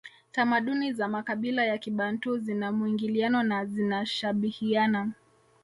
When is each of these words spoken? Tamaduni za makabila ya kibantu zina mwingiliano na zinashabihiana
Tamaduni 0.31 0.93
za 0.93 1.07
makabila 1.07 1.65
ya 1.65 1.77
kibantu 1.77 2.37
zina 2.37 2.71
mwingiliano 2.71 3.43
na 3.43 3.65
zinashabihiana 3.65 5.11